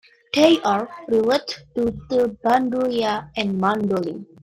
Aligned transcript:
They 0.33 0.59
are 0.63 0.89
related 1.09 1.59
to 1.75 1.85
the 2.09 2.35
bandurria 2.43 3.29
and 3.37 3.59
mandolin. 3.59 4.25